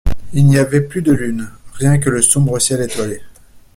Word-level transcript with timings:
Il 0.33 0.47
n’y 0.47 0.57
avait 0.57 0.81
plus 0.81 1.03
de 1.03 1.11
lune; 1.11 1.47
rien 1.75 1.99
que 1.99 2.09
le 2.09 2.23
sombre 2.23 2.57
ciel 2.57 2.81
étoilé. 2.81 3.21